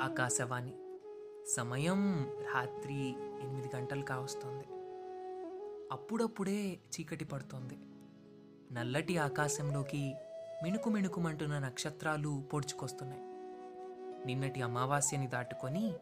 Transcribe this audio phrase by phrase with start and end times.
[0.00, 0.74] ఆకాశవాణి.
[1.56, 3.08] సమయం రాత్రి
[3.42, 4.64] ఎనిమిది గంటలు కావస్తోంది.
[5.92, 7.78] అప్పుడప్పుడే చీకటి పడుతోంది.
[8.74, 10.14] నల్లటి ఆకాశంలోకి
[10.62, 13.22] మిణుకు మిణుకుమంటున్న నక్షత్రాలు పొడుచుకొస్తున్నాయి.
[14.26, 15.94] నిన్నటి అమావాస్యని దాటుకొని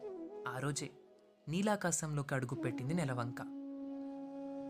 [0.47, 0.89] ఆ రోజే
[1.47, 3.41] నీలాకాశంలోకి అడుగుపెట్టింది నెలవంక.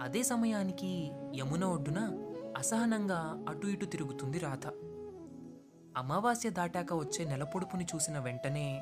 [0.01, 1.99] అదే సమయానికి యమున ఒడ్డున
[2.57, 4.67] అసహనంగా అటు ఇటు తిరుగుతుంది రాధ.
[5.97, 8.81] అమావాస్య దాటాక వచ్చే నెలపొడుపుని చూసిన వెంటనే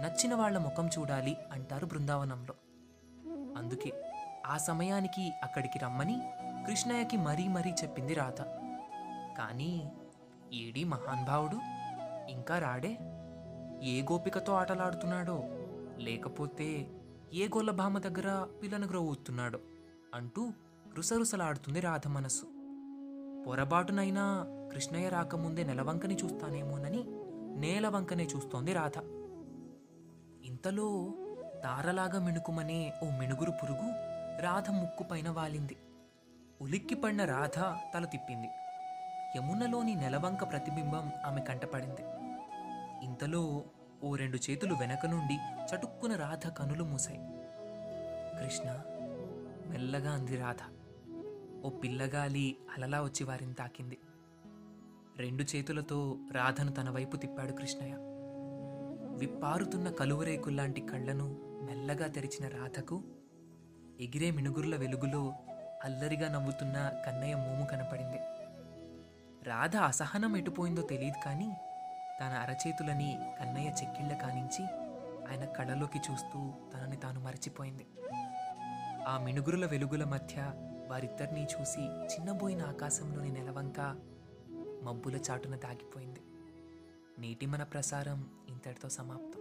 [0.00, 2.54] నచ్చిన వాళ్ళ ముఖం చూడాలి అంటారు బృందావనంలో.
[3.56, 3.92] అందుకే
[4.46, 6.22] ఆ సమయానికి అక్కడికి రమ్మని
[6.66, 8.42] కృష్ణయ్యకి మరీ మరీ చెప్పింది రాధ.
[9.38, 9.92] కానీ
[10.52, 11.56] ఏడీ మహాన్భావుడు
[12.30, 12.98] ఇంకా రాడే?
[13.82, 15.44] ఏ గోపికతో ఆటలాడుతున్నాడో?
[15.98, 16.90] లేకపోతే
[17.34, 19.58] ఏ గొల్లభామ దగ్గర పిల్లను గ్రోవుతున్నాడో
[20.14, 20.52] అంటూ
[20.94, 22.44] రుసరుసలాడుతుంది రాధ మనసు.
[23.46, 27.04] పొరబాటునైనా కృష్ణయ్య రాకముందే నెలవంకని చూస్తానేమోనని
[27.60, 29.23] నేలవంకనే చూస్తోంది రాధ.
[30.64, 31.12] ఇంతలో
[31.64, 33.88] తారలాగా మిణుకుమనే ఓ మిణుగురు పురుగు
[34.40, 35.76] రాధ ముక్కు పైన వాలింది.
[36.60, 37.58] ఉలిక్కిపడిన రాధ
[37.94, 38.48] తల తిప్పింది.
[39.36, 42.02] యమునలోని నెలవంక ప్రతిబింబం ఆమె కంటపడింది.
[43.04, 43.64] ఇంతలో
[44.04, 45.38] ఓ రెండు చేతులు వెనక నుండి
[45.74, 47.20] చటుక్కున రాధ కనులు మూసాయి
[48.38, 48.82] కృష్ణ
[49.66, 50.62] మెల్లగా అంది రాధ.
[51.64, 53.98] ఓ పిల్లగాలి అలలా వచ్చి వారిని తాకింది.
[55.16, 58.13] రెండు చేతులతో రాధను తన వైపు తిప్పాడు కృష్ణయ్య.
[59.14, 63.02] విప్పారుతున్న కలువరేకుల్లాంటి కళ్ళను మెల్లగా తెరిచిన రాధకు
[64.00, 65.34] ఎగిరే మినుగుర్ల వెలుగులో
[65.84, 68.18] అల్లరిగా నవ్వుతున్న కన్నయ్య మోము కనపడింది.
[69.42, 71.48] రాధ అసహనం ఎటుపోయిందో తెలియదు కానీ
[72.20, 74.64] తన అరచేతులని కన్నయ్య చెక్కిళ్ళ కానించి
[75.30, 77.86] ఆయన కళ్ళలోకి చూస్తూ తనని తాను మరచిపోయింది.
[79.08, 80.52] ఆ మినుగురుల వెలుగుల మధ్య
[80.88, 83.80] వారిద్దరినీ చూసి చిన్నబోయిన ఆకాశంలోని నెలవంక
[84.82, 86.20] మబ్బుల చాటున దాగిపోయింది.
[87.18, 89.40] నేటి మన ప్రసారం ఇంతటితో సమాప్తం.